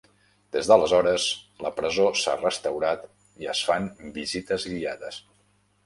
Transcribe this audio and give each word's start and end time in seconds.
Des 0.53 0.69
d'aleshores, 0.71 1.25
la 1.65 1.73
presó 1.81 2.07
s'ha 2.23 2.35
restaurat 2.41 3.07
i 3.45 3.53
es 3.57 3.65
fan 3.71 3.89
visites 4.21 4.71
guiades. 4.75 5.27